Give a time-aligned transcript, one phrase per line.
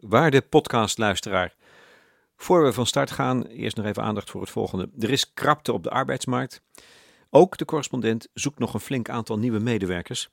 [0.00, 1.54] Waarde podcastluisteraar.
[2.36, 4.90] Voor we van start gaan, eerst nog even aandacht voor het volgende.
[4.98, 6.62] Er is krapte op de arbeidsmarkt.
[7.30, 10.28] Ook de correspondent zoekt nog een flink aantal nieuwe medewerkers.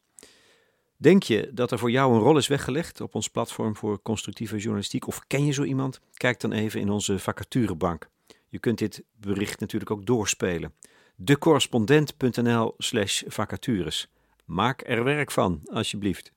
[0.98, 4.58] Denk je dat er voor jou een rol is weggelegd op ons platform voor constructieve
[4.58, 5.08] journalistiek?
[5.08, 6.00] Of ken je zo iemand?
[6.14, 8.10] Kijk dan even in onze vacaturebank.
[8.48, 10.74] Je kunt dit bericht natuurlijk ook doorspelen.
[11.16, 14.08] decorrespondent.nl/slash vacatures.
[14.46, 16.36] Maak er werk van, alsjeblieft.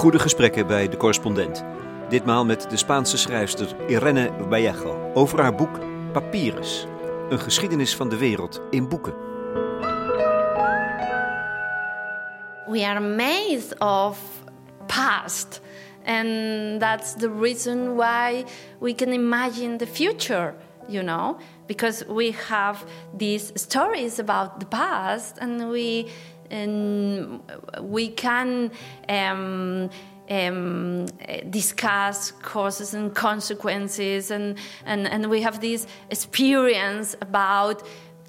[0.00, 1.64] Goede gesprekken bij de correspondent.
[2.08, 5.78] Ditmaal met de Spaanse schrijfster Irene Vallejo over haar boek
[6.12, 6.86] Papyrus.
[7.28, 9.14] Een geschiedenis van de wereld in boeken.
[12.66, 14.18] We are amazed of
[14.86, 15.60] past
[16.04, 18.44] and that's the reason why
[18.78, 20.54] we can imagine the future,
[20.88, 22.84] you know, because we have
[23.16, 26.06] these stories about the past and we
[26.50, 27.40] and
[27.80, 28.70] we can
[29.08, 29.90] um,
[30.30, 31.06] um,
[31.50, 37.82] discuss causes and consequences, and, and, and we have this experience about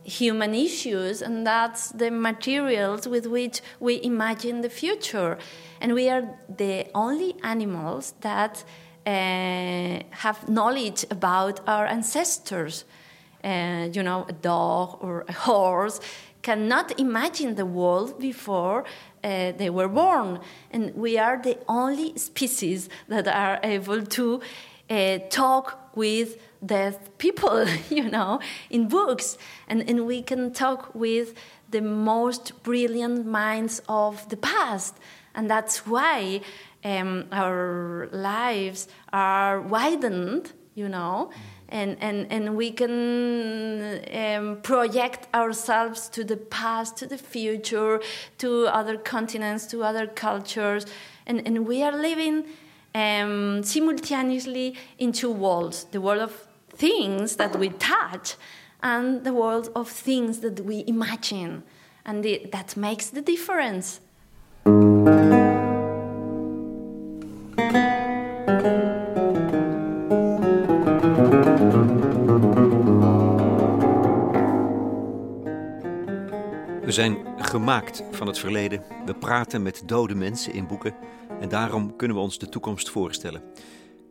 [0.04, 5.38] human issues, and that's the materials with which we imagine the future.
[5.80, 6.24] And we are
[6.58, 8.64] the only animals that
[9.06, 9.10] uh,
[10.10, 12.86] have knowledge about our ancestors.
[13.44, 16.00] Uh, you know, a dog or a horse
[16.42, 18.84] cannot imagine the world before
[19.24, 20.40] uh, they were born.
[20.72, 24.42] And we are the only species that are able to
[24.90, 29.38] uh, talk with dead people, you know, in books.
[29.68, 31.34] And, and we can talk with
[31.70, 34.96] the most brilliant minds of the past.
[35.34, 36.42] And that's why
[36.84, 41.32] um, our lives are widened, you know
[41.72, 48.02] and, and, and we can um, project ourselves to the past, to the future,
[48.40, 50.86] to other continents, to other cultures.
[51.26, 52.46] And, and we are living
[52.94, 58.36] um, simultaneously in two worlds the world of things that we touch
[58.84, 61.64] and the world of things that we imagine.
[62.06, 64.02] And the, that makes the difference.
[76.92, 78.84] We zijn gemaakt van het verleden.
[79.06, 80.96] We praten met dode mensen in boeken.
[81.40, 83.44] En daarom kunnen we ons de toekomst voorstellen.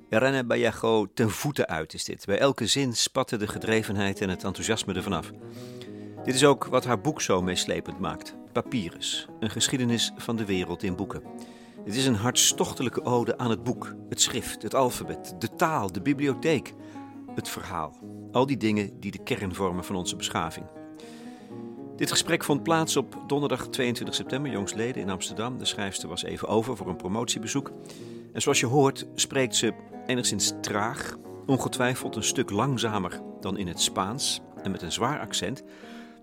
[0.09, 2.27] Irene Bayago ten voeten uit is dit.
[2.27, 5.31] Bij elke zin spatten de gedrevenheid en het enthousiasme ervan af.
[6.25, 8.35] Dit is ook wat haar boek zo meeslepend maakt.
[8.53, 11.23] Papyrus, een geschiedenis van de wereld in boeken.
[11.85, 16.03] Het is een hartstochtelijke ode aan het boek, het schrift, het alfabet, de taal, de
[16.03, 16.75] bibliotheek,
[17.35, 17.99] het verhaal.
[18.33, 20.80] Al die dingen die de kern vormen van onze beschaving.
[22.00, 25.59] Dit gesprek vond plaats op donderdag 22 september, jongsleden in Amsterdam.
[25.59, 27.72] De schrijfster was even over voor een promotiebezoek.
[28.33, 29.75] En zoals je hoort, spreekt ze
[30.06, 31.16] enigszins traag,
[31.47, 35.62] ongetwijfeld een stuk langzamer dan in het Spaans en met een zwaar accent.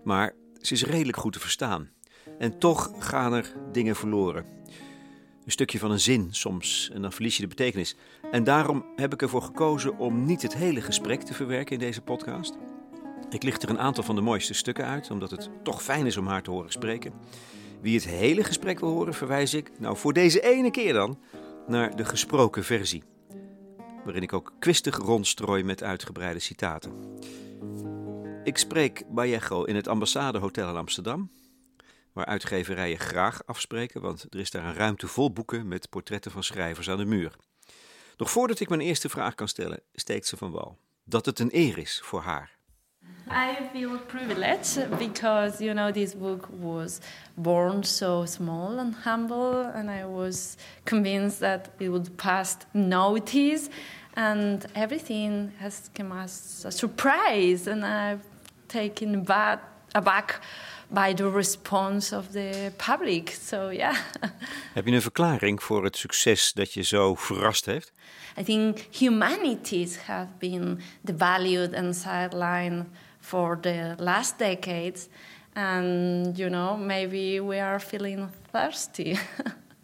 [0.03, 1.89] Maar ze is redelijk goed te verstaan.
[2.39, 4.45] En toch gaan er dingen verloren.
[5.45, 7.95] Een stukje van een zin soms en dan verlies je de betekenis.
[8.31, 12.01] En daarom heb ik ervoor gekozen om niet het hele gesprek te verwerken in deze
[12.01, 12.57] podcast.
[13.29, 16.17] Ik licht er een aantal van de mooiste stukken uit, omdat het toch fijn is
[16.17, 17.13] om haar te horen spreken.
[17.81, 21.19] Wie het hele gesprek wil horen, verwijs ik, nou voor deze ene keer dan,
[21.67, 23.03] naar de gesproken versie.
[24.03, 26.91] Waarin ik ook kwistig rondstrooi met uitgebreide citaten.
[28.43, 31.31] Ik spreek Vallejo in het Ambassadehotel in Amsterdam,
[32.13, 36.43] waar uitgeverijen graag afspreken, want er is daar een ruimte vol boeken met portretten van
[36.43, 37.35] schrijvers aan de muur.
[38.17, 41.55] Nog voordat ik mijn eerste vraag kan stellen, steekt ze van wal dat het een
[41.55, 42.56] eer is voor haar
[43.29, 47.01] I feel privileged because you know this book was
[47.37, 53.69] born so small and humble, and I was convinced that it would pass notice,
[54.15, 58.23] and everything has come as a surprise, and I've
[58.69, 59.61] taken back
[59.93, 60.41] aback
[60.89, 63.31] by the response of the public.
[63.31, 63.97] So yeah.
[64.73, 67.91] Heb je een verklaring voor het succes dat je zo verrast heeft?
[68.39, 72.85] I think humanities have been devalued and sidelined
[73.27, 75.09] for the last decades.
[75.53, 79.19] And, you know, maybe we are feeling thirsty.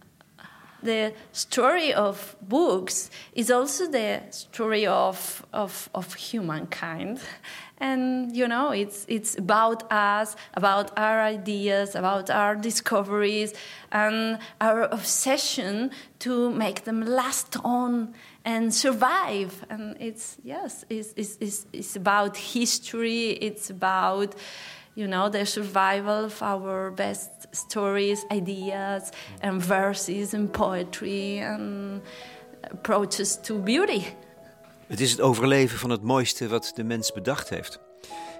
[0.84, 7.20] the story of books is also the story of, of, of humankind.
[7.80, 13.54] And, you know, it's, it's about us, about our ideas, about our discoveries,
[13.92, 18.14] and our obsession to make them last on
[18.44, 19.66] and survive.
[19.70, 24.36] And it's, yes, it's, it's, it's, it's about history, it's about,
[24.96, 29.12] you know, the survival of our best stories, ideas,
[29.42, 32.02] and verses and poetry and
[32.72, 34.04] approaches to beauty.
[34.88, 37.80] Het is het overleven van het mooiste wat de mens bedacht heeft.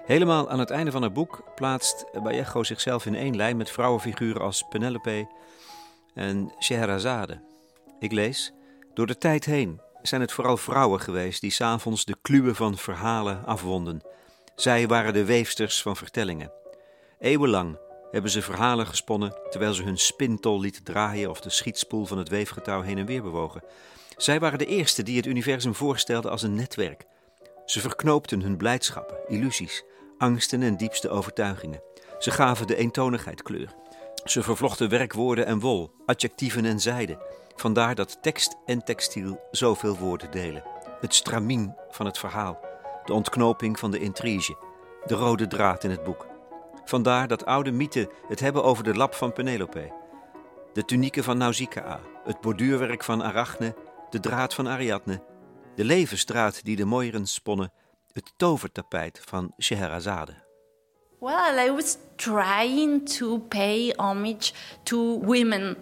[0.06, 4.42] Helemaal aan het einde van het boek plaatst Vallejo zichzelf in één lijn met vrouwenfiguren
[4.42, 5.28] als Penelope
[6.14, 7.40] en Scheherazade.
[7.98, 8.52] Ik lees:
[8.94, 13.46] Door de tijd heen zijn het vooral vrouwen geweest die s'avonds de kluwen van verhalen
[13.46, 14.02] afwonden.
[14.54, 16.52] Zij waren de weefsters van vertellingen.
[17.18, 17.78] Eeuwenlang
[18.10, 22.28] hebben ze verhalen gesponnen terwijl ze hun spintol lieten draaien of de schietspoel van het
[22.28, 23.62] weefgetouw heen en weer bewogen.
[24.16, 27.04] Zij waren de eerste die het universum voorstelden als een netwerk.
[27.64, 29.84] Ze verknoopten hun blijdschappen, illusies,
[30.18, 31.82] angsten en diepste overtuigingen.
[32.18, 33.74] Ze gaven de eentonigheid kleur.
[34.24, 37.18] Ze vervlochten werkwoorden en wol, adjectieven en zijde.
[37.54, 40.62] Vandaar dat tekst en textiel zoveel woorden delen.
[41.00, 42.60] Het stramien van het verhaal,
[43.04, 44.56] de ontknoping van de intrige,
[45.04, 46.26] de rode draad in het boek.
[46.84, 49.92] Vandaar dat oude mythen het hebben over de lap van Penelope,
[50.72, 53.74] de tunieken van Nausicaa, het borduurwerk van Arachne,
[54.10, 55.22] de draad van Ariadne,
[55.74, 57.72] de levensdraad die de mooieren sponnen,
[58.12, 60.34] het tovertapijt van Scheherazade.
[61.20, 64.52] Well, I was trying to pay homage
[64.82, 65.76] to women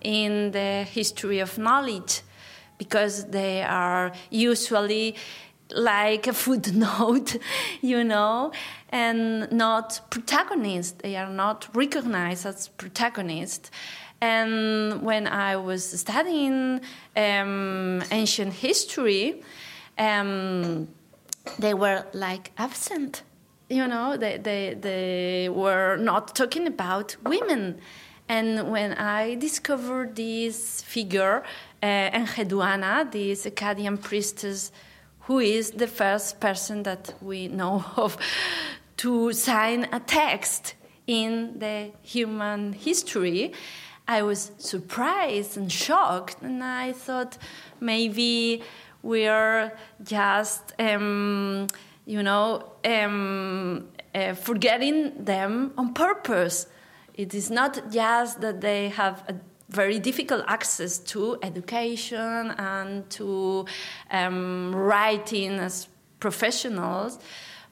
[0.00, 2.22] in the history of knowledge
[2.78, 5.16] because they are usually
[5.72, 7.36] like a footnote,
[7.80, 8.52] you know,
[8.88, 10.96] and not protagonists.
[11.02, 13.70] They are not recognized as protagonists.
[14.20, 16.80] And when I was studying
[17.16, 19.42] um, ancient history,
[19.98, 20.88] um,
[21.58, 23.22] they were like absent.
[23.70, 27.80] You know, they, they, they were not talking about women.
[28.30, 31.42] And when I discovered this figure,
[31.82, 34.70] uh, Enheduanna, this Akkadian priestess,
[35.22, 38.16] who is the first person that we know of
[38.98, 40.74] to sign a text
[41.08, 43.52] in the human history,
[44.06, 47.36] I was surprised and shocked, and I thought
[47.80, 48.62] maybe
[49.02, 49.72] we're
[50.04, 51.66] just, um,
[52.06, 56.68] you know, um, uh, forgetting them on purpose.
[57.14, 59.34] It is not just that they have a
[59.68, 63.66] very difficult access to education and to
[64.10, 67.18] um, writing as professionals,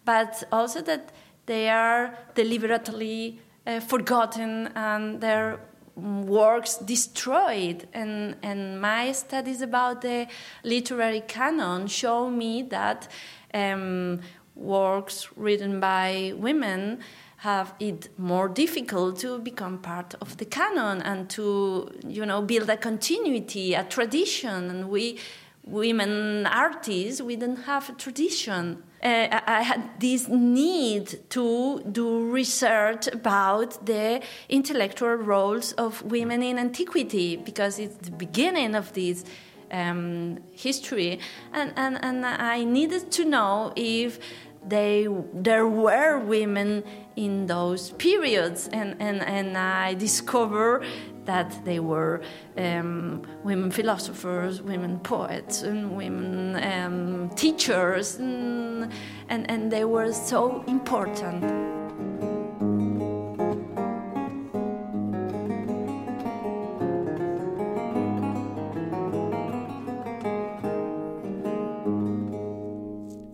[0.05, 1.13] but also that
[1.47, 5.61] they are deliberately uh, forgotten and their
[5.97, 7.89] works destroyed.
[7.93, 10.29] And, and my studies about the
[10.63, 13.09] literary canon show me that
[13.53, 14.21] um,
[14.55, 17.01] works written by women
[17.39, 22.69] have it more difficult to become part of the canon and to you know build
[22.69, 24.71] a continuity a tradition.
[24.71, 25.19] And we
[25.65, 28.83] women artists we don't have a tradition.
[29.03, 36.59] Uh, I had this need to do research about the intellectual roles of women in
[36.59, 39.25] antiquity because it's the beginning of this
[39.71, 41.21] um, history,
[41.53, 44.19] and, and, and I needed to know if
[44.67, 46.83] they there were women
[47.19, 50.85] in those periods, and, and, and I discovered
[51.25, 52.23] that they were
[52.57, 58.93] um, women philosophers, women poets, and women um, teachers, and,
[59.29, 61.78] and, and they were so important.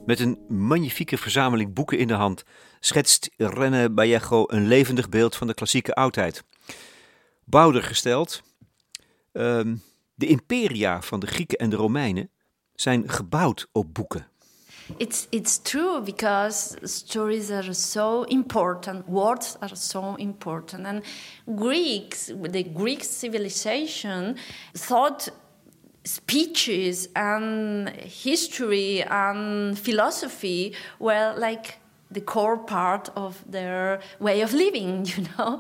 [0.06, 2.44] Met een magnifieke verzameling boeken in de hand
[2.80, 6.44] schetst Rene Vallejo een levendig beeld van de klassieke oudheid.
[7.44, 8.42] Bouwder gesteld,
[9.32, 9.82] um,
[10.14, 12.30] de imperia van de Grieken en de Romeinen
[12.75, 14.28] zijn gebouwd op boeken.
[14.96, 20.87] It's, it's true because stories are so important, words are so important.
[20.87, 21.04] And
[21.58, 24.37] Greeks, the Greek civilization,
[24.73, 25.32] thought
[26.04, 31.78] speeches and history and philosophy were like
[32.11, 35.58] the core part of their way of living, you know.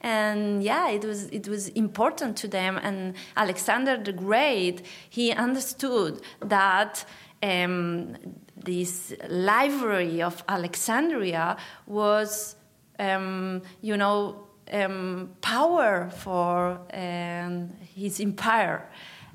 [0.00, 2.78] And yeah, it was it was important to them.
[2.82, 7.04] And Alexander the Great, he understood that
[7.42, 8.16] um,
[8.56, 11.56] this library of Alexandria
[11.86, 12.56] was,
[12.98, 18.88] um, you know, um, power for um, his empire.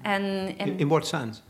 [0.03, 1.41] And, and in, in what sense?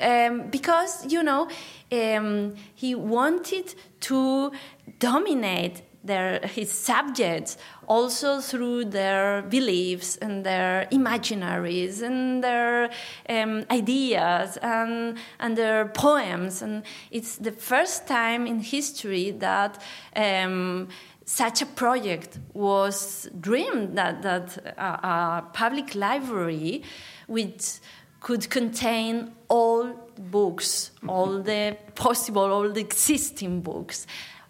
[0.00, 1.48] Um, because you know
[1.92, 4.50] um, he wanted to
[4.98, 12.90] dominate their his subjects also through their beliefs and their imaginaries and their
[13.28, 19.80] um, ideas and and their poems and it's the first time in history that
[20.16, 20.88] um,
[21.24, 26.82] such a project was dreamed that that a, a public library
[27.32, 27.80] which
[28.20, 29.84] could contain all
[30.30, 34.06] books, all the possible, all the existing books.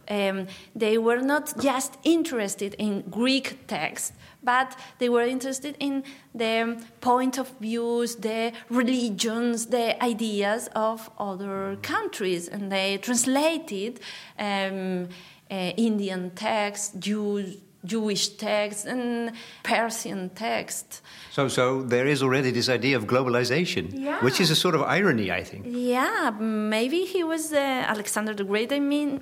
[0.09, 4.13] Um, they were not just interested in Greek text,
[4.43, 6.03] but they were interested in
[6.35, 14.01] the point of views, the religions, the ideas of other countries, and they translated
[14.39, 15.09] um,
[15.51, 21.03] uh, Indian texts, Jews Jewish text and Persian text.
[21.31, 24.23] So, so there is already this idea of globalization, yeah.
[24.23, 25.67] which is a sort of irony, I think.
[25.69, 28.73] Yeah, maybe he was uh, Alexander the Great.
[28.73, 29.21] I mean,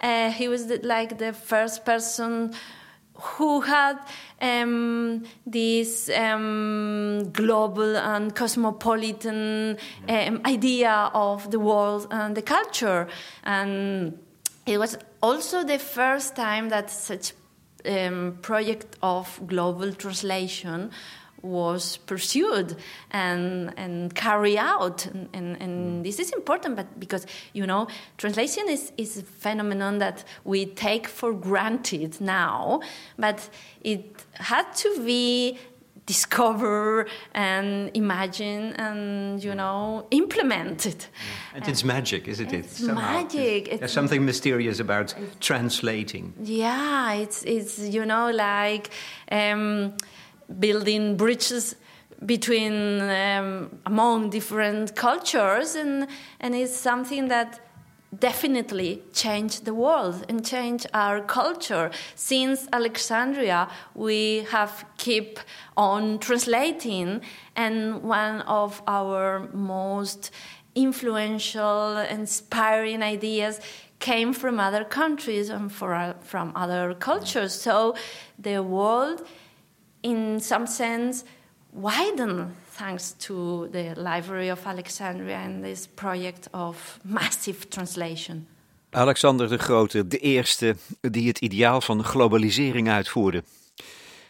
[0.00, 2.54] uh, he was the, like the first person
[3.20, 3.98] who had
[4.40, 9.76] um, this um, global and cosmopolitan
[10.08, 13.08] um, idea of the world and the culture,
[13.42, 14.18] and
[14.66, 17.32] it was also the first time that such
[17.88, 20.90] um, project of global translation
[21.42, 22.76] was pursued
[23.10, 25.06] and and carried out.
[25.06, 29.98] And, and, and, this is important but because you know translation is, is a phenomenon
[29.98, 32.80] that we take for granted now
[33.18, 33.48] but
[33.82, 35.58] it had to be
[36.08, 41.08] discover and imagine and you know implement it.
[41.54, 42.64] And it's magic, isn't it?
[42.64, 43.68] It's magic.
[43.68, 46.32] It's, there's something mysterious about translating.
[46.42, 48.90] Yeah, it's it's you know like
[49.30, 49.94] um,
[50.58, 51.76] building bridges
[52.24, 56.08] between um, among different cultures and
[56.40, 57.60] and it's something that
[58.16, 61.90] definitely change the world and change our culture.
[62.14, 65.38] Since Alexandria, we have keep
[65.76, 67.20] on translating,
[67.54, 70.30] and one of our most
[70.74, 73.60] influential, inspiring ideas
[73.98, 77.52] came from other countries and for, from other cultures.
[77.52, 77.96] So
[78.38, 79.26] the world,
[80.02, 81.24] in some sense,
[81.72, 88.46] widened thanks to the Library of Alexandria and this project of massive translation.
[88.90, 93.42] Alexander de Grote, de eerste die het ideaal van globalisering uitvoerde.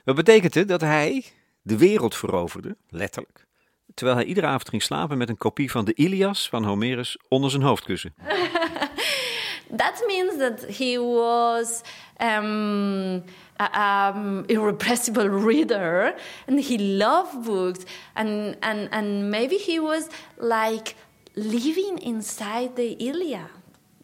[0.05, 1.25] Wat betekent het dat hij
[1.63, 3.47] de wereld veroverde, letterlijk,
[3.95, 7.51] terwijl hij iedere avond ging slapen met een kopie van de Ilias van Homerus onder
[7.51, 8.15] zijn hoofdkussen?
[9.77, 11.83] that means that he was
[12.21, 13.23] um,
[13.59, 17.85] um, irrepressible reader and he loved books
[18.15, 20.97] and, and, and maybe he was like
[21.35, 23.51] living inside the Iliad,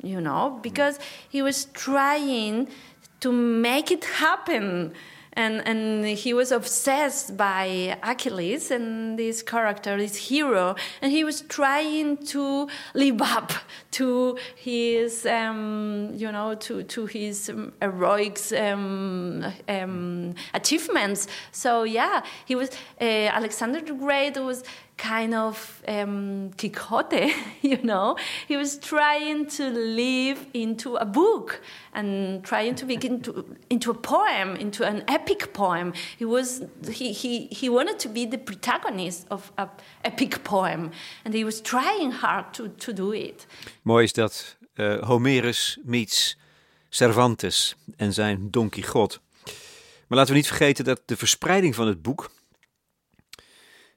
[0.02, 2.68] you know, because he was trying
[3.20, 4.92] to make it happen
[5.36, 11.42] and and he was obsessed by Achilles and this character, this hero, and he was
[11.42, 13.52] trying to live up
[13.92, 17.50] to his, um, you know, to to his
[17.80, 21.26] heroic um, um, achievements.
[21.52, 24.64] So yeah, he was uh, Alexander the Great was
[24.96, 27.32] kind of um, Quixote,
[27.62, 28.16] you know.
[28.46, 31.60] He was trying to live into a book
[31.92, 35.92] and trying to begin to, into a poem, into an epic poem.
[36.18, 39.68] He was he, he, he wanted to be the protagonist of an
[40.02, 40.90] epic poem,
[41.24, 43.46] and he was trying hard to, to do it.
[43.82, 46.36] Mooi is dat uh, Homerus meets
[46.88, 49.18] Cervantes en zijn Don Quixote.
[50.08, 52.30] Maar laten we niet vergeten dat de verspreiding van het boek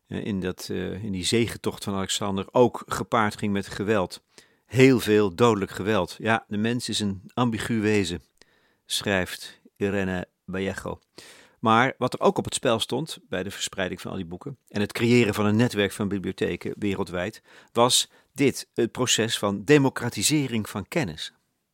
[0.08, 4.22] in, dat, uh, in die zegentocht van Alexander ook gepaard ging met geweld.
[4.66, 6.16] Heel veel dodelijk geweld.
[6.20, 8.22] Ja, de mens is een ambigu wezen,
[8.86, 11.00] schrijft Irene Vallejo.
[11.60, 14.58] Maar wat er ook op het spel stond bij de verspreiding van al die boeken
[14.70, 20.70] en het creëren van een netwerk van bibliotheken wereldwijd, was dit: het proces van democratisering
[20.70, 21.34] van kennis.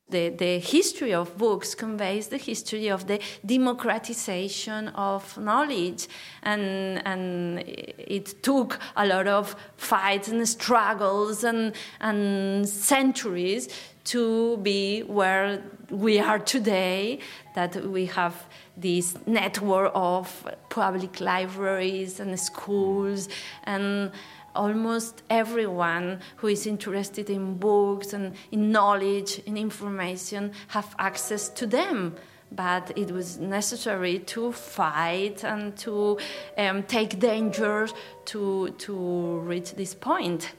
[0.10, 6.08] The, the history of books conveys the history of the democratization of knowledge.
[6.44, 13.70] And, and it took a lot of fights and struggles and, and centuries
[14.06, 17.20] to be where we are today,
[17.56, 18.36] that we have
[18.76, 23.30] this network of public libraries and schools
[23.64, 24.12] and
[24.56, 31.68] almost everyone who is interested in books and in knowledge in information have access to
[31.68, 32.16] them.
[32.52, 36.20] But it was necessary to fight and to
[36.58, 37.94] um, take dangers
[38.26, 40.52] to to reach this point.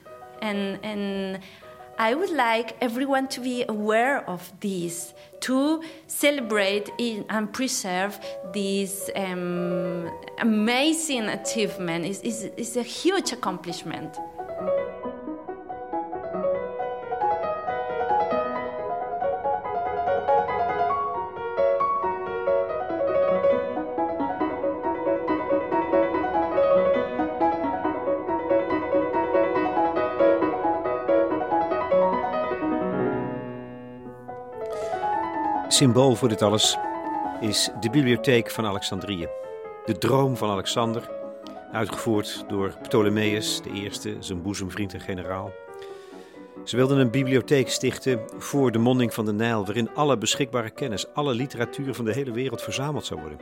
[0.43, 1.39] And and
[1.99, 8.19] I would like everyone to be aware of this, to celebrate and preserve
[8.53, 12.05] this um, amazing achievement.
[12.05, 14.17] It's, it's, it's a huge accomplishment.
[35.75, 36.77] Symbool voor dit alles
[37.41, 39.29] is de bibliotheek van Alexandrië.
[39.85, 41.11] De droom van Alexander,
[41.73, 45.53] uitgevoerd door Ptolemeus I, zijn boezemvriend en generaal.
[46.65, 51.13] Ze wilden een bibliotheek stichten voor de monding van de Nijl, waarin alle beschikbare kennis,
[51.15, 53.39] alle literatuur van de hele wereld verzameld zou worden.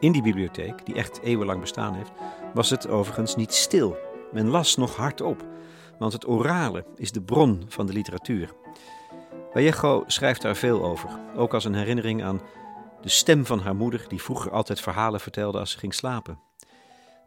[0.00, 2.12] In die bibliotheek, die echt eeuwenlang bestaan heeft,
[2.54, 3.96] was het overigens niet stil.
[4.32, 5.44] Men las nog hardop,
[5.98, 8.50] want het orale is de bron van de literatuur.
[9.52, 12.40] Vallejo schrijft daar veel over, ook als een herinnering aan
[13.00, 16.40] de stem van haar moeder, die vroeger altijd verhalen vertelde als ze ging slapen.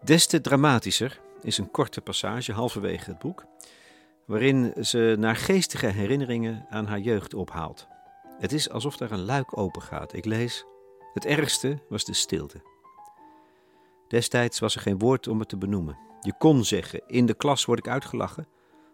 [0.03, 3.45] Des te dramatischer is een korte passage halverwege het boek,
[4.25, 7.87] waarin ze naar geestige herinneringen aan haar jeugd ophaalt.
[8.39, 10.13] Het is alsof daar een luik open gaat.
[10.13, 10.65] Ik lees:
[11.13, 12.61] Het ergste was de stilte.
[14.07, 15.97] Destijds was er geen woord om het te benoemen.
[16.21, 18.47] Je kon zeggen: In de klas word ik uitgelachen,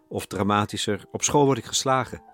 [0.08, 2.28] of dramatischer: Op school word ik geslagen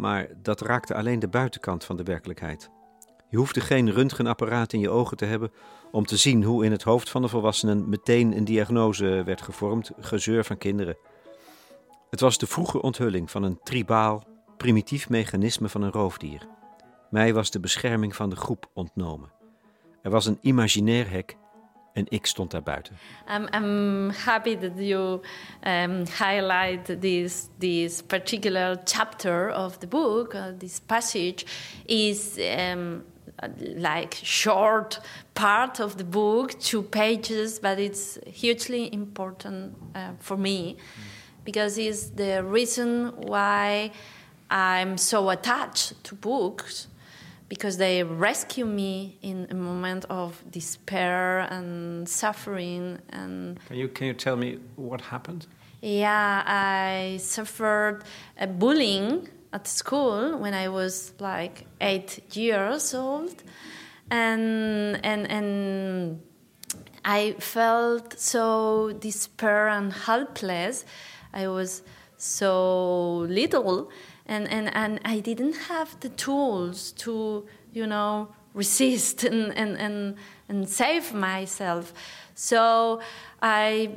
[0.00, 2.70] maar dat raakte alleen de buitenkant van de werkelijkheid.
[3.28, 5.52] Je hoefde geen röntgenapparaat in je ogen te hebben
[5.90, 9.90] om te zien hoe in het hoofd van de volwassenen meteen een diagnose werd gevormd,
[9.98, 10.96] gezeur van kinderen.
[12.10, 14.24] Het was de vroege onthulling van een tribaal,
[14.56, 16.46] primitief mechanisme van een roofdier.
[17.10, 19.32] Mij was de bescherming van de groep ontnomen.
[20.02, 21.36] Er was een imaginair hek
[21.92, 22.96] en ik stond daar buiten.
[23.28, 25.20] I'm, I'm happy that you
[25.66, 30.34] um, highlight this this particular chapter of the book.
[30.34, 31.44] Uh, this passage
[31.86, 33.04] is um,
[33.76, 35.00] like short
[35.32, 40.76] part of the book, two pages, but it's hugely important uh, for me
[41.44, 43.90] because it's the reason why
[44.50, 46.88] I'm so attached to books
[47.50, 54.06] because they rescue me in a moment of despair and suffering and can you can
[54.06, 55.46] you tell me what happened?
[55.82, 58.04] Yeah i suffered
[58.38, 63.42] a bullying at school when i was like 8 years old.
[64.12, 66.20] And and and
[67.04, 70.84] i felt so despair and helpless.
[71.32, 71.82] I was
[72.16, 73.90] so little
[74.30, 80.14] and, and, and I didn't have the tools to, you know, resist and, and, and,
[80.48, 81.92] and save myself.
[82.36, 83.00] So
[83.42, 83.90] I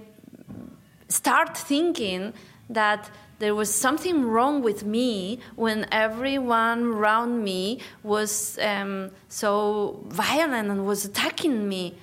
[1.07, 2.33] start thinking
[2.67, 10.69] that there was something wrong with me when everyone around me was um, so violent
[10.71, 11.95] and was attacking me.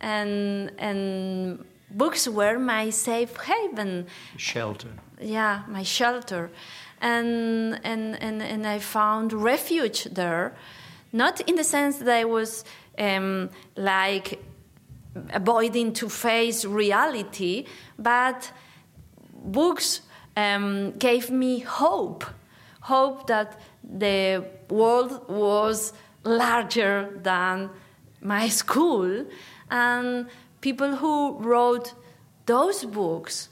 [0.00, 4.06] And, and books were my safe haven.
[4.36, 4.90] Shelter.
[5.20, 6.50] Yeah, my shelter
[7.04, 10.56] and, and, and, and I found refuge there,
[11.12, 12.64] not in the sense that I was
[12.98, 14.42] um, like
[15.30, 17.66] avoiding to face reality,
[17.98, 18.50] but
[19.34, 20.00] books
[20.34, 22.24] um, gave me hope.
[22.80, 25.92] Hope that the world was
[26.24, 27.68] larger than
[28.22, 29.26] my school,
[29.70, 30.26] and
[30.62, 31.92] people who wrote
[32.46, 33.50] those books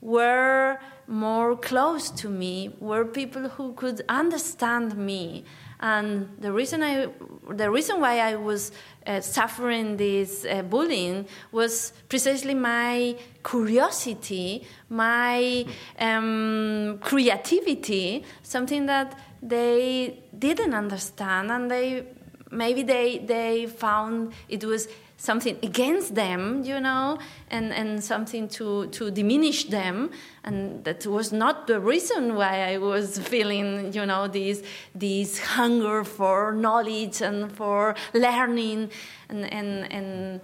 [0.00, 0.78] were
[1.12, 5.44] more close to me were people who could understand me.
[5.78, 7.08] And the reason i
[7.50, 8.72] the reason why i was
[9.06, 15.66] uh, suffering this uh, bullying was precisely my curiosity my
[15.98, 21.50] um, creativity something that they didn't understand.
[21.50, 22.06] And they
[22.50, 24.88] maybe they they found it was
[25.22, 27.16] something against them, you know,
[27.48, 30.10] and, and something to, to diminish them.
[30.42, 34.62] And that was not the reason why I was feeling, you know, this,
[34.96, 38.90] this hunger for knowledge and for learning.
[39.28, 40.40] And, and, and,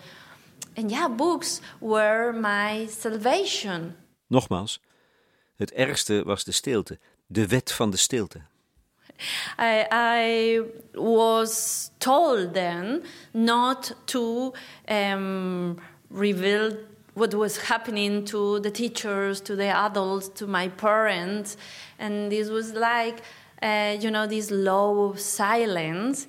[0.76, 3.96] and yeah, books were my salvation.
[4.28, 4.80] Nogmaals,
[5.56, 8.40] het ergste was de stilte, de wet van de stilte.
[9.58, 10.60] I, I
[10.94, 13.02] was told then
[13.34, 14.52] not to
[14.88, 15.78] um,
[16.10, 16.76] reveal
[17.14, 21.56] what was happening to the teachers, to the adults, to my parents,
[21.98, 23.22] and this was like,
[23.60, 26.28] uh, you know, this low silence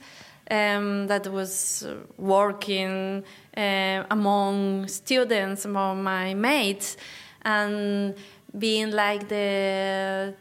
[0.50, 1.86] um, that was
[2.18, 3.24] working
[3.56, 6.98] uh, among students, among my mates,
[7.44, 8.16] and
[8.58, 10.34] being like the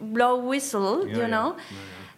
[0.00, 1.26] blow whistle, Yeah, you yeah.
[1.28, 1.56] know.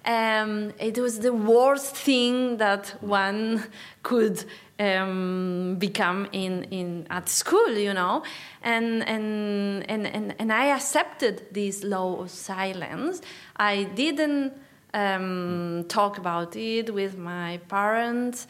[0.04, 3.64] Um, it was the worst thing that one
[4.04, 4.44] could
[4.78, 8.22] um, become in, in at school, you know,
[8.62, 13.20] and and, and and and I accepted this law of silence.
[13.56, 14.52] I didn't
[14.94, 18.46] um, talk about it with my parents,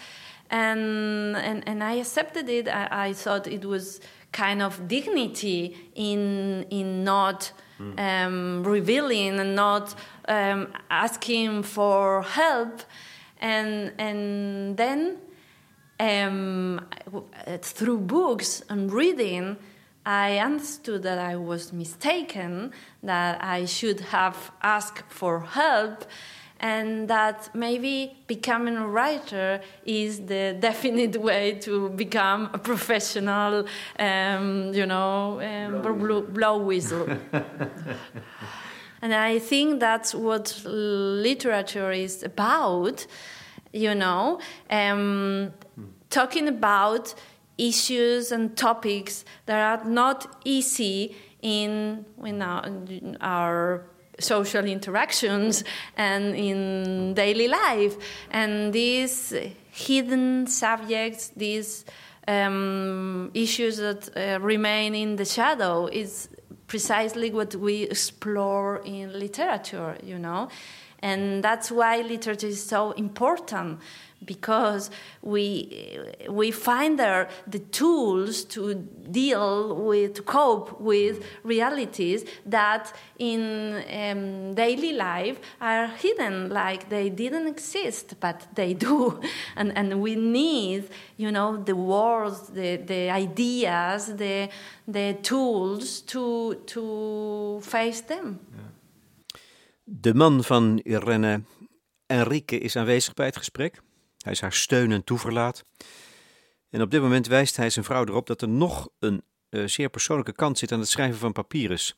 [0.50, 2.68] and and, and I accepted it.
[2.68, 4.00] I, I thought it was
[4.32, 9.94] kind of dignity in in not um, revealing and not
[10.28, 12.82] um, asking for help,
[13.40, 15.18] and and then
[16.00, 16.80] um,
[17.60, 19.56] through books and reading,
[20.04, 26.04] I understood that I was mistaken, that I should have asked for help,
[26.60, 33.66] and that maybe becoming a writer is the definite way to become a professional,
[33.98, 37.06] um, you know, um, blow, blow whistle.
[39.02, 43.06] and I think that's what literature is about,
[43.72, 44.40] you know,
[44.70, 45.52] um,
[46.08, 47.14] talking about
[47.58, 53.84] issues and topics that are not easy in, in our, in our
[54.18, 55.64] social interactions
[55.96, 57.96] and in daily life.
[58.30, 59.34] And these
[59.70, 61.84] hidden subjects, these
[62.26, 66.28] um, issues that uh, remain in the shadow, is
[66.66, 70.48] precisely what we explore in literature, you know.
[71.00, 73.80] And that's why literature is so important
[74.26, 74.90] because
[75.22, 75.68] we
[76.28, 78.74] we find there the tools to
[79.10, 87.08] deal with to cope with realities that in um, daily life are hidden like they
[87.08, 89.20] didn't exist but they do
[89.56, 94.48] and and we need you know the words the the ideas the
[94.88, 98.38] the tools to to face them
[99.88, 101.42] De man van Irene,
[102.06, 103.82] Enrique, is aanwezig bij het gesprek.
[104.26, 105.64] Hij is haar steun en toeverlaat.
[106.70, 109.88] En op dit moment wijst hij zijn vrouw erop dat er nog een eh, zeer
[109.88, 111.96] persoonlijke kant zit aan het schrijven van papyrus.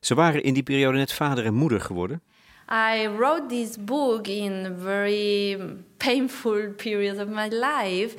[0.00, 2.22] Ze waren in die periode net vader en moeder geworden.
[2.70, 5.58] I wrote this book in a very
[5.96, 8.16] painful period of my life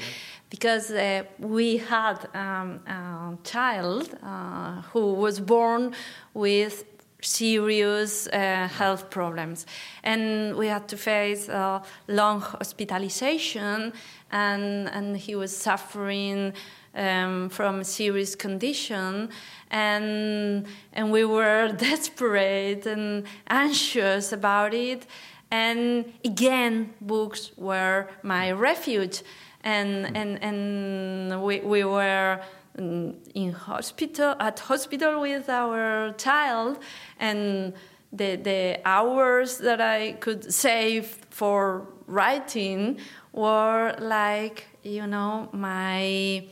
[0.48, 5.94] because uh, we had um, a child uh, who was born
[6.32, 6.86] with
[7.22, 9.66] serious uh, health problems.
[10.04, 13.94] And we had to face a long hospitalization,
[14.32, 16.54] and, and he was suffering
[16.96, 19.30] um, from a serious condition.
[19.72, 25.06] And, and we were desperate and anxious about it.
[25.52, 29.22] And again, books were my refuge.
[29.64, 32.40] And, and, and we, we were
[32.80, 36.80] in hospital at hospital with our child
[37.20, 37.74] and
[38.12, 43.00] the the hours that I could save for writing
[43.34, 46.48] were like you know my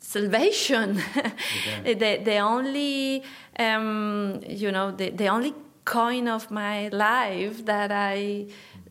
[0.00, 1.00] salvation.
[1.84, 3.22] The the only
[3.58, 8.46] um, you know the, the only coin of my life that I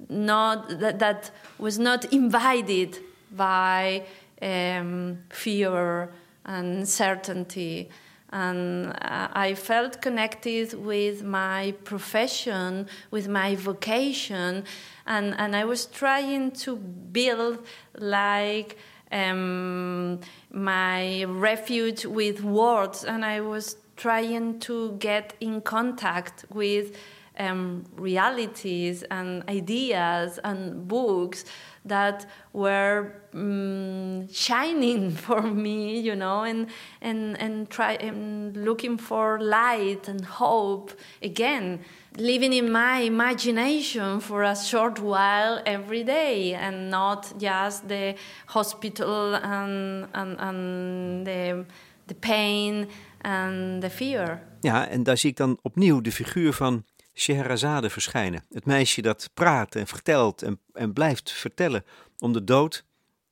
[0.09, 2.99] not that, that was not invited
[3.31, 4.03] by
[4.41, 6.09] um, fear
[6.47, 7.89] uncertainty.
[8.29, 14.65] And uh, I felt connected with my profession, with my vocation,
[15.05, 17.65] and, and I was trying to build
[17.97, 18.77] like
[19.11, 20.19] um,
[20.51, 26.97] my refuge with words, and I was trying to get in contact with
[27.39, 31.45] um, realities and ideas and books
[31.87, 36.67] that were um, shining for me, you know, and
[37.01, 41.79] and and try and looking for light and hope again,
[42.17, 48.15] living in my imagination for a short while every day, and not just the
[48.47, 51.65] hospital and and, and the
[52.07, 52.87] the pain
[53.21, 54.41] and the fear.
[54.61, 56.83] Ja, en daar zie ik dan opnieuw de figuur van
[57.19, 58.43] Scheherazade verschijnen.
[58.51, 61.85] Het meisje dat praat en vertelt en, en blijft vertellen
[62.19, 62.85] om de dood,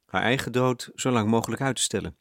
[0.06, 2.15] haar eigen dood, zo lang mogelijk uit te stellen.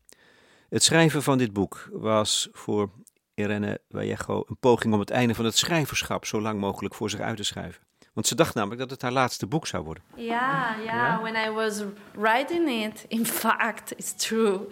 [0.68, 2.90] Het schrijven van dit boek was voor
[3.34, 7.20] Irene Vallejo een poging om het einde van het schrijverschap zo lang mogelijk voor zich
[7.20, 7.82] uit te schrijven.
[8.12, 10.02] Want ze dacht namelijk dat het haar laatste boek zou worden.
[10.16, 11.22] Yeah, yeah.
[11.22, 14.66] When I was writing it, in fact, it's true.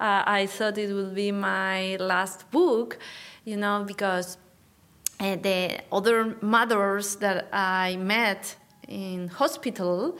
[0.00, 2.96] Uh, I thought it would be my last book,
[3.42, 4.36] you know, because
[5.20, 10.18] uh, the other mothers that I met in hospital,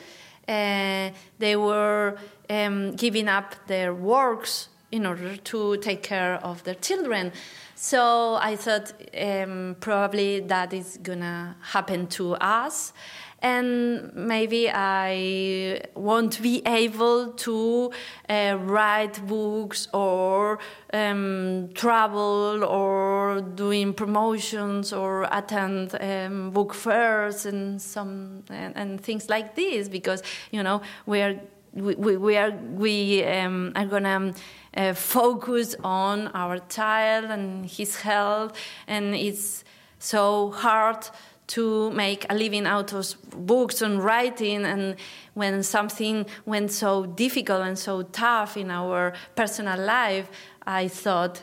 [0.48, 2.18] uh, they were
[2.50, 7.32] um, giving up their works in order to take care of their children.
[7.74, 12.92] So I thought um, probably that is gonna happen to us
[13.40, 17.92] and maybe I won't be able to
[18.28, 20.58] uh, write books or
[20.92, 29.28] um, travel or doing promotions or attend um, book fairs and some and, and, things
[29.28, 31.36] like this because you know we are
[31.74, 34.32] we, we are we um, are gonna
[34.76, 38.56] uh, focus on our child and his health
[38.88, 39.62] and it's
[39.98, 41.08] so hard
[41.48, 44.96] to make a living out of books and writing and
[45.34, 50.30] when something went so difficult and so tough in our personal life
[50.66, 51.42] i thought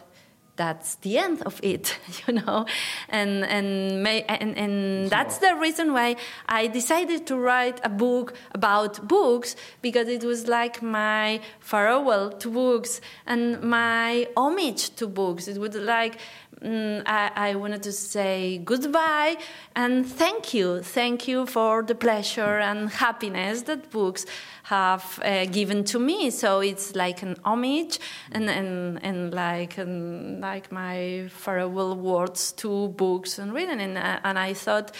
[0.55, 2.65] that's the end of it you know?
[3.09, 6.15] And and may, and, and that's the reason why
[6.47, 12.49] i decided to write a book about books because it was like my farewell to
[12.49, 15.47] books and my homage to books.
[15.47, 16.17] It was like
[16.61, 19.37] mm, I, I, wanted to say goodbye
[19.75, 20.81] and thank you.
[20.81, 24.25] Thank you for the pleasure and happiness that books
[24.63, 26.29] have uh, given to me.
[26.31, 27.99] So it's like an homage
[28.31, 33.79] and, and, and like, and like my farewell words to books and reading.
[33.79, 34.91] And, uh, and I thought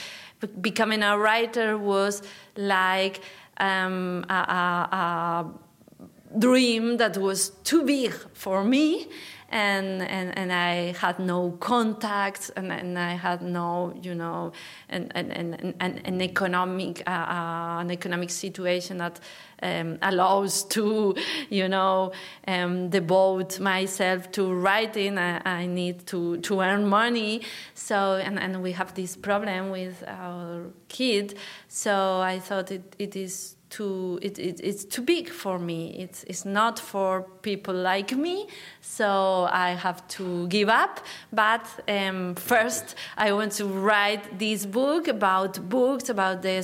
[0.61, 2.21] becoming a writer was
[2.55, 3.21] like
[3.57, 9.07] um, a, a, a dream that was too big for me
[9.49, 14.53] and, and, and I had no contacts and, and I had no, you know,
[14.89, 19.19] an, an, an, an economic, uh, uh, an economic situation that
[19.62, 21.15] um, allows to,
[21.49, 22.12] you know,
[22.47, 25.17] um, devote myself to writing.
[25.17, 27.41] I, I, need to, to earn money.
[27.73, 31.38] So, and, and we have this problem with our kid.
[31.67, 35.95] So I thought it, it is too it, it, it's too big for me.
[36.03, 38.47] It's, it's not for people like me
[38.81, 40.99] so i have to give up.
[41.31, 46.59] But um, first i want to write this book about books about the,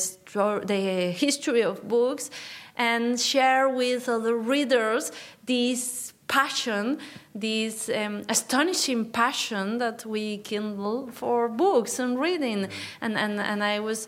[0.65, 2.29] the history of books
[2.77, 5.11] and share with other readers
[5.45, 6.97] this passion,
[7.35, 12.69] this um, astonishing passion that we kindle for books and reading.
[13.01, 14.07] And, and, and I was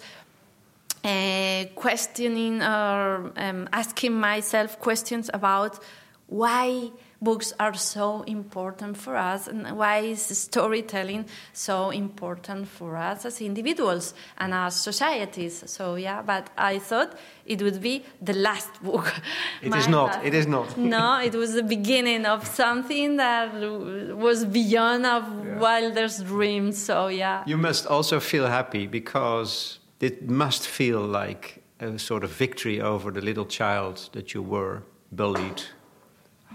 [1.03, 5.79] uh, questioning or um, asking myself questions about
[6.27, 6.89] why
[7.21, 13.39] books are so important for us and why is storytelling so important for us as
[13.41, 15.63] individuals and as societies.
[15.67, 19.13] So yeah but i thought it would be the last book.
[19.61, 20.07] It is not.
[20.07, 20.25] last.
[20.25, 20.77] it is not.
[20.77, 25.59] no it was the beginning of something that was beyond of yeah.
[25.59, 26.83] wildest dreams.
[26.83, 27.43] So yeah.
[27.45, 33.11] You must also feel happy because it must feel like a sort of victory over
[33.11, 35.63] the little child that you were, bullied,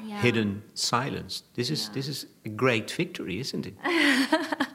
[0.05, 0.21] yeah.
[0.21, 1.45] hidden, silenced.
[1.55, 1.95] This is yeah.
[1.95, 3.75] this is a great victory, isn't it?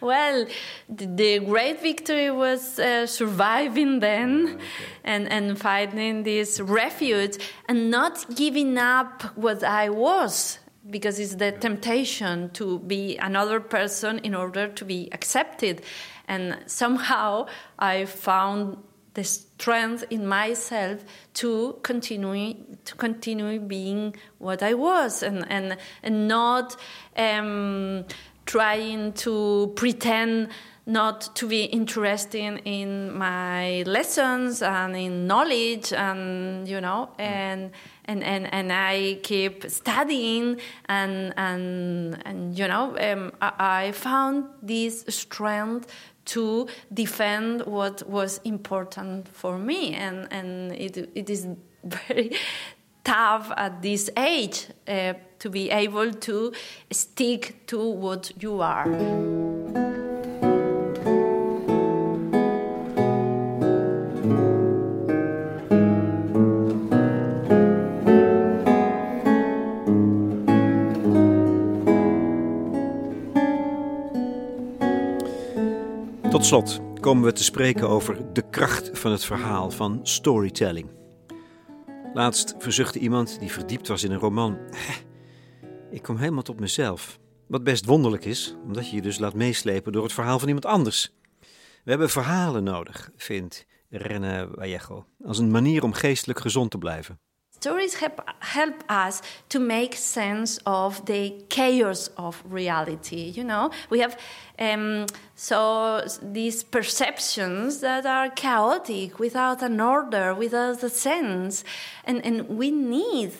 [0.00, 0.46] well,
[0.88, 4.64] the great victory was uh, surviving then oh, okay.
[5.04, 10.58] and, and finding this refuge and not giving up what I was
[10.90, 15.82] because it's the temptation to be another person in order to be accepted.
[16.28, 17.46] And somehow
[17.78, 18.78] I found
[19.14, 26.28] the strength in myself to continue to continue being what I was and and, and
[26.28, 26.76] not
[27.16, 28.04] um,
[28.46, 30.50] trying to pretend
[30.88, 37.72] not to be interested in my lessons and in knowledge and you know and
[38.06, 44.46] and and, and I keep studying and and and you know um, I, I found
[44.62, 45.92] this strength
[46.28, 49.94] to defend what was important for me.
[49.94, 51.46] And, and it, it is
[51.84, 52.32] very
[53.04, 56.52] tough at this age uh, to be able to
[56.90, 59.47] stick to what you are.
[76.48, 80.90] Slot komen we te spreken over de kracht van het verhaal, van storytelling.
[82.14, 84.58] Laatst verzuchtte iemand die verdiept was in een roman:
[85.90, 87.18] Ik kom helemaal tot mezelf.
[87.46, 90.66] Wat best wonderlijk is, omdat je je dus laat meeslepen door het verhaal van iemand
[90.66, 91.14] anders.
[91.84, 97.20] We hebben verhalen nodig, vindt René Vallejo, als een manier om geestelijk gezond te blijven.
[97.60, 103.32] Stories help, help us to make sense of the chaos of reality.
[103.34, 104.16] You know, we have
[104.58, 111.64] um, so these perceptions that are chaotic, without an order, without a sense,
[112.04, 113.32] and and we need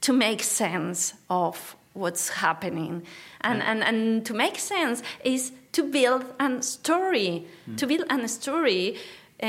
[0.00, 3.02] to make sense of what's happening.
[3.42, 7.76] And, and, and to make sense is to build a story, mm.
[7.76, 8.96] to build a story
[9.42, 9.46] uh,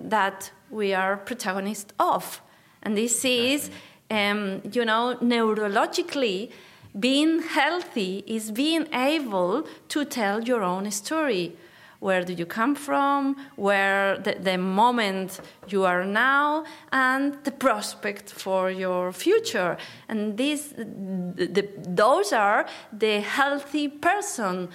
[0.00, 2.40] that we are protagonists of.
[2.82, 3.70] And this is,
[4.10, 6.50] um, you know, neurologically,
[6.98, 11.56] being healthy is being able to tell your own story.
[12.00, 18.30] Where do you come from, where the, the moment you are now, and the prospect
[18.30, 19.76] for your future.
[20.08, 24.68] And these, the, those are the healthy person.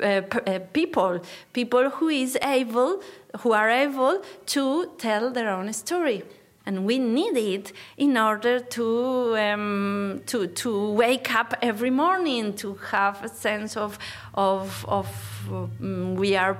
[0.00, 1.20] Uh, uh, people,
[1.52, 3.02] people who is able,
[3.40, 6.22] who are able to tell their own story
[6.70, 12.74] and we need it in order to, um, to, to wake up every morning, to
[12.92, 13.98] have a sense of,
[14.34, 15.06] of, of
[15.50, 16.54] um, we are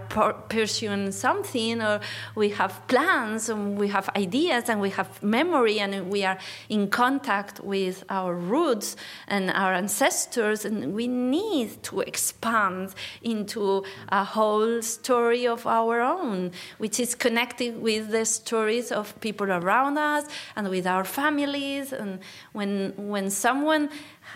[0.48, 2.00] pursuing something, or
[2.34, 6.88] we have plans, and we have ideas, and we have memory, and we are in
[6.88, 8.96] contact with our roots
[9.28, 16.52] and our ancestors, and we need to expand into a whole story of our own,
[16.78, 20.24] which is connected with the stories of people around us
[20.56, 21.92] and with our families.
[21.92, 22.20] And
[22.52, 23.90] when when someone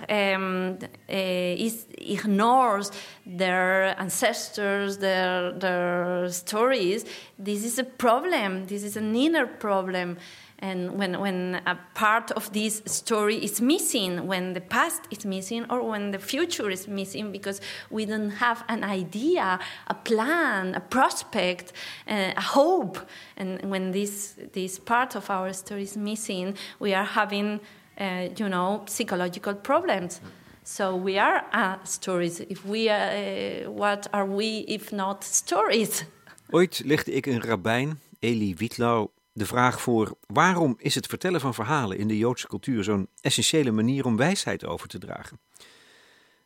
[0.08, 2.90] um, uh, ignores
[3.26, 7.04] their ancestors, their, their stories,
[7.38, 8.66] this is a problem.
[8.66, 10.18] This is an inner problem.
[10.60, 15.66] And when, when a part of this story is missing, when the past is missing,
[15.68, 20.80] or when the future is missing, because we don't have an idea, a plan, a
[20.80, 21.72] prospect,
[22.08, 22.98] uh, a hope,
[23.36, 27.60] and when this, this part of our story is missing, we are having
[28.00, 30.20] uh, you know, psychological problems.
[30.62, 32.40] So we are uh, stories.
[32.40, 36.04] If we, uh, what are we if not stories?
[36.50, 41.54] Ooit legde ik een rabbijn, Eli Wietlau, de vraag voor: waarom is het vertellen van
[41.54, 45.38] verhalen in de Joodse cultuur zo'n essentiële manier om wijsheid over te dragen?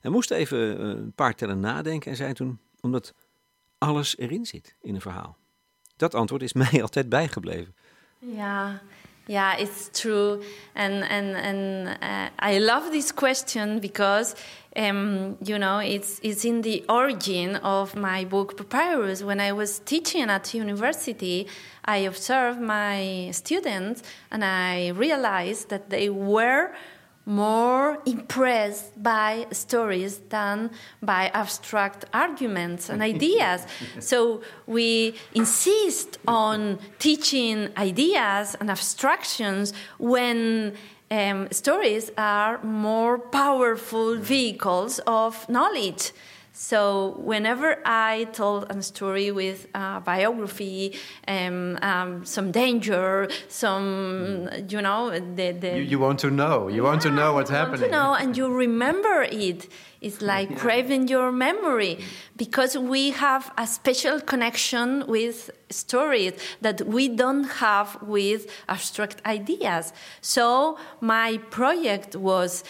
[0.01, 3.15] Hij moest even eh, een paar tellen nadenken en zei toen: omdat
[3.79, 5.37] alles erin zit in een verhaal.
[5.97, 7.75] Dat antwoord is mij altijd bijgebleven.
[8.19, 8.83] Ja,
[9.29, 10.43] Yeah, it's true,
[10.75, 14.35] and and and uh, I love this question because
[14.75, 19.23] um, you know it's it's in the origin of my book Papyrus.
[19.23, 21.47] When I was teaching at university,
[21.85, 26.73] I observed my students, and I realized that they were
[27.29, 30.71] more impressed by stories than
[31.03, 33.67] by abstract arguments and ideas.
[34.01, 40.73] so we insist on teaching ideas and abstractions when
[41.11, 46.13] um, stories are more powerful vehicles of knowledge.
[46.61, 54.83] So whenever I told a story with a biography, um, um, some danger, some you
[54.83, 56.67] know, the, the you, you, want to know.
[56.67, 57.91] You yeah, want to know what's you happening.
[57.91, 59.69] To know, and you remember it.
[60.01, 60.57] It's like yeah.
[60.65, 62.01] craving your memory
[62.37, 69.93] because we have a special connection with stories that we don't have with abstract ideas.
[70.23, 72.65] So my project was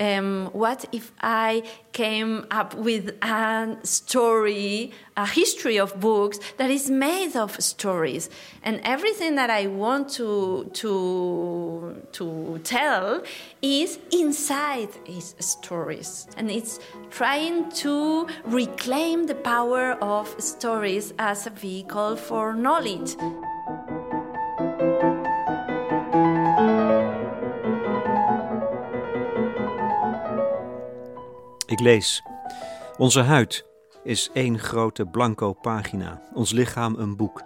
[0.00, 6.90] um, what if I came up with a story, a history of books that is
[6.90, 8.30] made of stories,
[8.62, 13.22] and everything that I want to to to tell
[13.60, 21.50] is inside his stories, and it's trying to reclaim the power of stories as a
[21.50, 23.16] vehicle for knowledge.
[31.70, 32.22] Ik lees.
[32.98, 33.66] Onze huid
[34.02, 37.42] is één grote blanco pagina, ons lichaam een boek.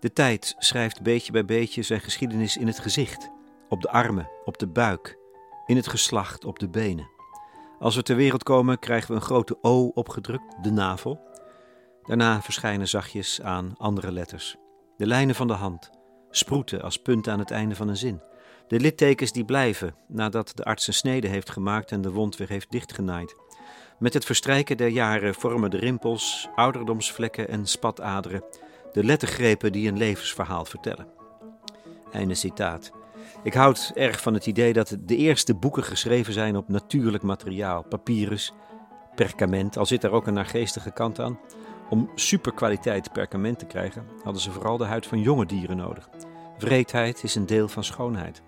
[0.00, 3.30] De tijd schrijft beetje bij beetje zijn geschiedenis in het gezicht,
[3.68, 5.18] op de armen, op de buik,
[5.66, 7.10] in het geslacht, op de benen.
[7.78, 11.20] Als we ter wereld komen, krijgen we een grote O opgedrukt, de navel.
[12.02, 14.56] Daarna verschijnen zachtjes aan andere letters.
[14.96, 15.90] De lijnen van de hand,
[16.30, 18.22] sproeten als punten aan het einde van een zin.
[18.72, 22.48] De littekens die blijven nadat de arts een snede heeft gemaakt en de wond weer
[22.48, 23.36] heeft dichtgenaaid.
[23.98, 28.44] Met het verstrijken der jaren vormen de rimpels, ouderdomsvlekken en spataderen
[28.92, 31.06] de lettergrepen die een levensverhaal vertellen.
[32.12, 32.92] Einde citaat.
[33.42, 37.82] Ik houd erg van het idee dat de eerste boeken geschreven zijn op natuurlijk materiaal,
[37.82, 38.52] papyrus,
[39.14, 41.38] perkament, al zit daar ook een naargeestige kant aan.
[41.90, 46.08] Om superkwaliteit perkament te krijgen, hadden ze vooral de huid van jonge dieren nodig.
[46.58, 48.42] Vreedheid is een deel van schoonheid.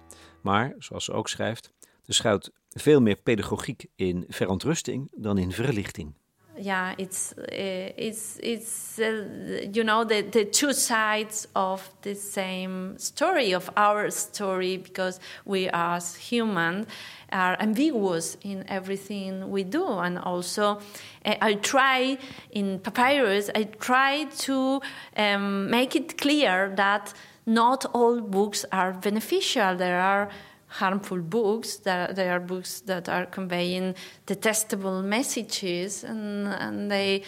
[0.44, 1.70] Maar, zoals ze ook schrijft,
[2.06, 6.14] er schuilt veel meer pedagogiek in verontrusting dan in verlichting.
[6.56, 12.98] yeah, it's uh, it's it's uh, you know the the two sides of the same
[12.98, 16.86] story of our story because we as humans
[17.32, 20.80] are ambiguous in everything we do, and also
[21.24, 22.18] uh, I try
[22.50, 24.80] in papyrus I try to
[25.16, 27.12] um, make it clear that
[27.46, 29.76] not all books are beneficial.
[29.76, 30.28] There are
[30.66, 31.76] harmful books.
[31.76, 33.94] There, are books that are conveying
[34.26, 37.22] detestable messages, and, and they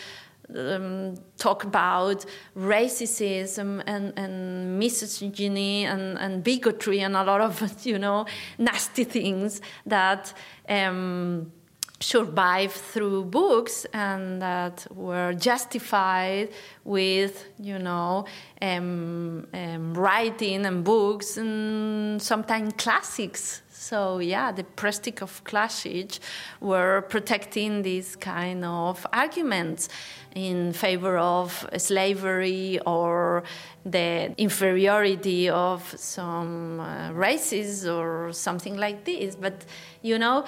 [0.54, 2.24] um, talk about
[2.56, 8.26] racism and, and misogyny and, and, bigotry and a lot of you know
[8.58, 10.32] nasty things that.
[10.68, 11.52] Um,
[12.00, 16.50] survive through books and that were justified
[16.84, 18.26] with you know
[18.60, 23.62] um, um, writing and books and sometimes classics.
[23.70, 26.20] So yeah the prestige of classics
[26.60, 29.88] were protecting these kind of arguments
[30.34, 33.42] in favor of slavery or
[33.86, 39.34] the inferiority of some uh, races or something like this.
[39.34, 39.64] But
[40.02, 40.44] you know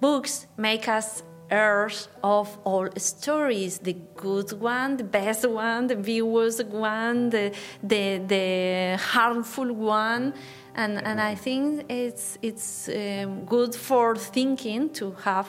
[0.00, 6.62] Books make us heirs of all stories the good one, the best one, the viewers
[6.62, 10.34] one, the, the, the harmful one.
[10.74, 15.48] And, and I think it's, it's um, good for thinking to have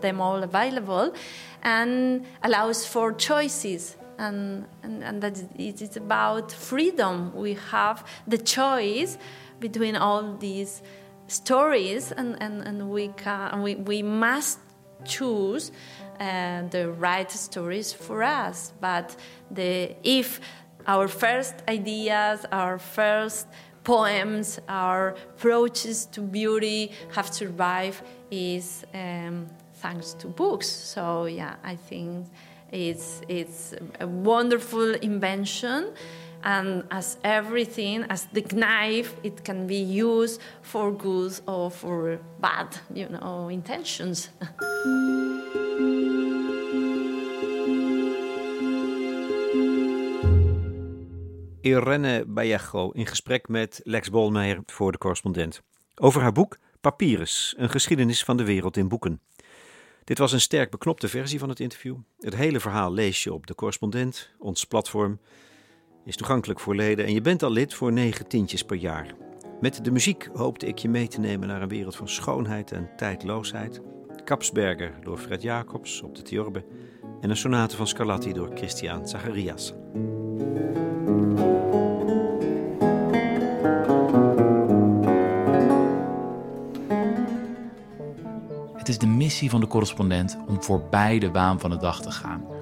[0.00, 1.14] them all available
[1.62, 3.96] and allows for choices.
[4.18, 7.34] And, and, and that it is about freedom.
[7.34, 9.16] We have the choice
[9.60, 10.82] between all these
[11.30, 14.58] stories, and, and, and we, can, we, we must
[15.04, 15.72] choose
[16.18, 18.72] uh, the right stories for us.
[18.80, 19.16] But
[19.50, 20.40] the, if
[20.86, 23.46] our first ideas, our first
[23.84, 30.68] poems, our approaches to beauty have survived is um, thanks to books.
[30.68, 32.26] So yeah, I think
[32.72, 35.92] it's it's a wonderful invention
[36.40, 42.80] and as everything, as the knife, it can be used for good or for bad,
[42.92, 44.30] you know, intentions.
[51.62, 55.62] Irene Vallejo in gesprek met Lex Bolmeijer voor de correspondent.
[55.94, 59.20] Over haar boek Papyrus, een geschiedenis van de wereld in boeken.
[60.04, 61.96] Dit was een sterk beknopte versie van het interview.
[62.18, 65.18] Het hele verhaal lees je op de correspondent, ons platform
[66.04, 69.14] is toegankelijk voor leden en je bent al lid voor negen tientjes per jaar.
[69.60, 72.90] Met de muziek hoopte ik je mee te nemen naar een wereld van schoonheid en
[72.96, 73.80] tijdloosheid.
[74.24, 76.64] Kapsberger door Fred Jacobs op de Tiorbe
[77.20, 79.74] en een sonate van Scarlatti door Christian Zacharias.
[88.76, 92.10] Het is de missie van de correspondent om voorbij de waan van de dag te
[92.10, 92.59] gaan